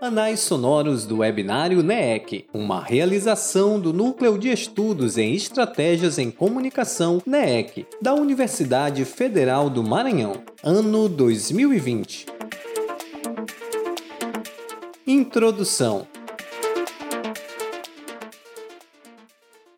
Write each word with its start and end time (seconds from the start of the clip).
Anais 0.00 0.40
Sonoros 0.40 1.06
do 1.06 1.18
Webinário 1.18 1.82
NEEC, 1.82 2.44
uma 2.52 2.80
realização 2.82 3.80
do 3.80 3.90
Núcleo 3.90 4.38
de 4.38 4.50
Estudos 4.50 5.16
em 5.16 5.34
Estratégias 5.34 6.18
em 6.18 6.30
Comunicação 6.30 7.22
NEEC, 7.26 7.86
da 8.02 8.12
Universidade 8.12 9.04
Federal 9.06 9.70
do 9.70 9.82
Maranhão, 9.82 10.42
ano 10.62 11.08
2020. 11.08 12.26
Introdução 15.06 16.06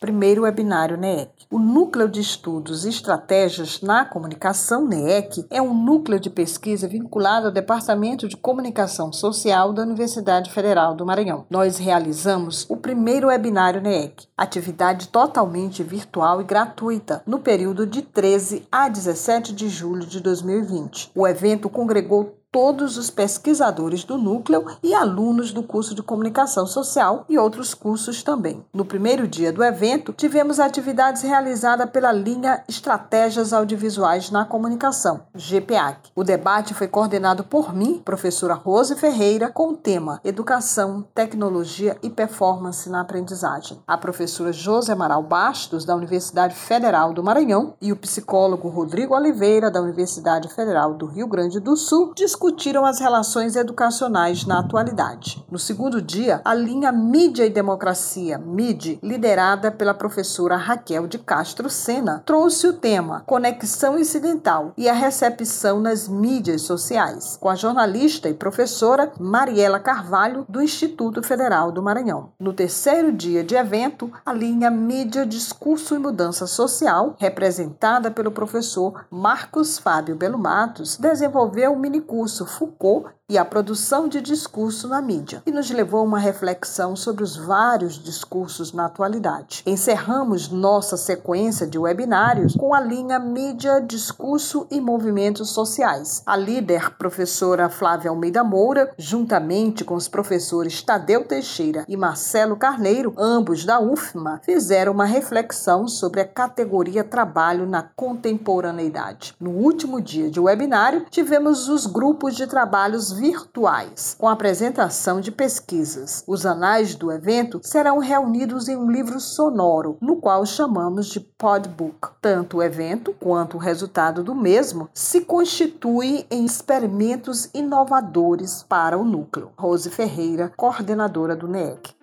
Primeiro 0.06 0.42
webinário 0.42 0.96
NEEC. 0.96 1.32
O 1.50 1.58
Núcleo 1.58 2.08
de 2.08 2.20
Estudos 2.20 2.84
e 2.84 2.90
Estratégias 2.90 3.80
na 3.80 4.04
Comunicação, 4.04 4.86
NEEC, 4.86 5.44
é 5.50 5.60
um 5.60 5.74
núcleo 5.74 6.20
de 6.20 6.30
pesquisa 6.30 6.86
vinculado 6.86 7.46
ao 7.46 7.52
Departamento 7.52 8.28
de 8.28 8.36
Comunicação 8.36 9.12
Social 9.12 9.72
da 9.72 9.82
Universidade 9.82 10.52
Federal 10.52 10.94
do 10.94 11.04
Maranhão. 11.04 11.44
Nós 11.50 11.78
realizamos 11.78 12.64
o 12.70 12.76
primeiro 12.76 13.26
webinário 13.26 13.82
NEEC, 13.82 14.28
atividade 14.36 15.08
totalmente 15.08 15.82
virtual 15.82 16.40
e 16.40 16.44
gratuita, 16.44 17.20
no 17.26 17.40
período 17.40 17.84
de 17.84 18.00
13 18.00 18.64
a 18.70 18.88
17 18.88 19.52
de 19.52 19.68
julho 19.68 20.06
de 20.06 20.20
2020. 20.20 21.10
O 21.16 21.26
evento 21.26 21.68
congregou 21.68 22.38
todos 22.50 22.96
os 22.96 23.10
pesquisadores 23.10 24.04
do 24.04 24.16
núcleo 24.16 24.64
e 24.82 24.94
alunos 24.94 25.52
do 25.52 25.62
curso 25.62 25.94
de 25.94 26.02
comunicação 26.02 26.66
social 26.66 27.24
e 27.28 27.36
outros 27.38 27.74
cursos 27.74 28.22
também. 28.22 28.64
No 28.72 28.84
primeiro 28.84 29.28
dia 29.28 29.52
do 29.52 29.62
evento, 29.62 30.12
tivemos 30.12 30.58
atividades 30.58 31.22
realizadas 31.22 31.90
pela 31.90 32.12
linha 32.12 32.64
Estratégias 32.68 33.52
Audiovisuais 33.52 34.30
na 34.30 34.44
Comunicação, 34.44 35.22
GPAC. 35.34 36.10
O 36.14 36.24
debate 36.24 36.72
foi 36.72 36.88
coordenado 36.88 37.44
por 37.44 37.74
mim, 37.74 38.00
professora 38.04 38.54
Rose 38.54 38.96
Ferreira, 38.96 39.50
com 39.50 39.70
o 39.70 39.76
tema 39.76 40.20
Educação, 40.24 41.04
Tecnologia 41.14 41.96
e 42.02 42.08
Performance 42.08 42.88
na 42.88 43.02
Aprendizagem. 43.02 43.82
A 43.86 43.98
professora 43.98 44.52
José 44.52 44.92
Amaral 44.92 45.22
Bastos, 45.22 45.84
da 45.84 45.94
Universidade 45.94 46.54
Federal 46.54 47.12
do 47.12 47.22
Maranhão, 47.22 47.74
e 47.80 47.92
o 47.92 47.96
psicólogo 47.96 48.68
Rodrigo 48.68 49.14
Oliveira, 49.14 49.70
da 49.70 49.80
Universidade 49.80 50.48
Federal 50.48 50.94
do 50.94 51.06
Rio 51.06 51.26
Grande 51.26 51.60
do 51.60 51.76
Sul, 51.76 52.12
discutiram 52.36 52.84
as 52.84 53.00
relações 53.00 53.56
educacionais 53.56 54.44
na 54.44 54.58
atualidade. 54.58 55.42
No 55.50 55.58
segundo 55.58 56.02
dia, 56.02 56.42
a 56.44 56.52
linha 56.52 56.92
Mídia 56.92 57.46
e 57.46 57.50
Democracia, 57.50 58.36
MID, 58.36 58.98
liderada 59.02 59.72
pela 59.72 59.94
professora 59.94 60.54
Raquel 60.54 61.06
de 61.06 61.18
Castro 61.18 61.70
Sena, 61.70 62.22
trouxe 62.26 62.66
o 62.66 62.74
tema 62.74 63.22
Conexão 63.26 63.98
Incidental 63.98 64.74
e 64.76 64.86
a 64.86 64.92
recepção 64.92 65.80
nas 65.80 66.06
mídias 66.06 66.60
sociais, 66.60 67.38
com 67.40 67.48
a 67.48 67.54
jornalista 67.54 68.28
e 68.28 68.34
professora 68.34 69.10
Mariela 69.18 69.80
Carvalho, 69.80 70.44
do 70.46 70.60
Instituto 70.60 71.22
Federal 71.22 71.72
do 71.72 71.82
Maranhão. 71.82 72.32
No 72.38 72.52
terceiro 72.52 73.12
dia 73.12 73.42
de 73.42 73.54
evento, 73.54 74.12
a 74.26 74.32
linha 74.34 74.70
Mídia, 74.70 75.24
Discurso 75.24 75.94
e 75.94 75.98
Mudança 75.98 76.46
Social, 76.46 77.16
representada 77.18 78.10
pelo 78.10 78.30
professor 78.30 79.06
Marcos 79.10 79.78
Fábio 79.78 80.16
Belo 80.16 80.38
Matos, 80.38 80.98
desenvolveu 80.98 81.72
um 81.72 81.78
minicurso 81.78 82.25
Foucault 82.44 83.06
e 83.28 83.36
a 83.36 83.44
produção 83.44 84.06
de 84.06 84.20
discurso 84.20 84.86
na 84.86 85.02
mídia, 85.02 85.42
e 85.44 85.50
nos 85.50 85.68
levou 85.68 85.98
a 85.98 86.04
uma 86.04 86.18
reflexão 86.18 86.94
sobre 86.94 87.24
os 87.24 87.36
vários 87.36 87.94
discursos 87.94 88.72
na 88.72 88.86
atualidade. 88.86 89.64
Encerramos 89.66 90.48
nossa 90.48 90.96
sequência 90.96 91.66
de 91.66 91.76
webinários 91.76 92.54
com 92.54 92.72
a 92.72 92.80
linha 92.80 93.18
Mídia, 93.18 93.80
Discurso 93.80 94.64
e 94.70 94.80
Movimentos 94.80 95.50
Sociais. 95.50 96.22
A 96.24 96.36
líder, 96.36 96.96
professora 96.96 97.68
Flávia 97.68 98.10
Almeida 98.10 98.44
Moura, 98.44 98.94
juntamente 98.96 99.84
com 99.84 99.96
os 99.96 100.06
professores 100.06 100.80
Tadeu 100.80 101.24
Teixeira 101.24 101.84
e 101.88 101.96
Marcelo 101.96 102.56
Carneiro, 102.56 103.12
ambos 103.18 103.64
da 103.64 103.80
UFMA, 103.80 104.40
fizeram 104.44 104.92
uma 104.92 105.04
reflexão 105.04 105.88
sobre 105.88 106.20
a 106.20 106.28
categoria 106.28 107.02
trabalho 107.02 107.66
na 107.66 107.82
contemporaneidade. 107.82 109.34
No 109.40 109.50
último 109.50 110.00
dia 110.00 110.30
de 110.30 110.38
webinário, 110.38 111.06
tivemos 111.10 111.68
os 111.68 111.86
grupos 111.86 112.36
de 112.36 112.46
trabalhos 112.46 113.15
virtuais, 113.16 114.16
com 114.18 114.28
apresentação 114.28 115.20
de 115.20 115.32
pesquisas. 115.32 116.22
Os 116.26 116.46
anais 116.46 116.94
do 116.94 117.10
evento 117.10 117.60
serão 117.62 117.98
reunidos 117.98 118.68
em 118.68 118.76
um 118.76 118.90
livro 118.90 119.18
sonoro, 119.18 119.96
no 120.00 120.16
qual 120.16 120.44
chamamos 120.46 121.06
de 121.06 121.20
Podbook. 121.20 122.08
Tanto 122.20 122.58
o 122.58 122.62
evento 122.62 123.14
quanto 123.18 123.56
o 123.56 123.60
resultado 123.60 124.22
do 124.22 124.34
mesmo 124.34 124.88
se 124.94 125.22
constituem 125.22 126.26
em 126.30 126.44
experimentos 126.44 127.48
inovadores 127.52 128.64
para 128.68 128.96
o 128.98 129.04
núcleo. 129.04 129.50
Rose 129.58 129.90
Ferreira, 129.90 130.52
coordenadora 130.56 131.34
do 131.34 131.48
NEEC. 131.48 131.96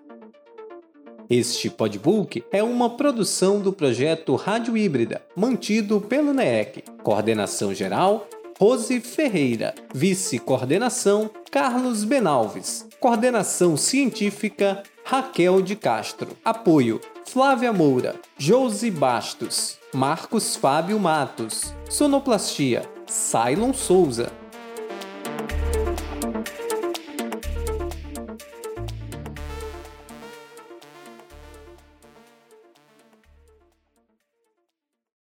Este 1.29 1.69
podbook 1.69 2.43
é 2.51 2.61
uma 2.61 2.89
produção 2.91 3.59
do 3.59 3.71
projeto 3.71 4.35
Rádio 4.35 4.77
Híbrida, 4.77 5.21
mantido 5.35 6.01
pelo 6.01 6.33
NEEC. 6.33 6.83
Coordenação 7.01 7.73
geral 7.73 8.27
Rose 8.63 9.01
Ferreira. 9.01 9.75
Vice-coordenação, 9.93 11.29
Carlos 11.51 12.05
Benalves. 12.05 12.87
Coordenação 12.97 13.75
científica, 13.75 14.81
Raquel 15.03 15.61
de 15.61 15.75
Castro. 15.75 16.29
Apoio, 16.45 17.01
Flávia 17.25 17.73
Moura, 17.73 18.15
Josi 18.37 18.89
Bastos, 18.89 19.77
Marcos 19.93 20.55
Fábio 20.55 20.97
Matos. 20.97 21.73
Sonoplastia, 21.89 22.89
Cylon 23.05 23.73
Souza. 23.73 24.31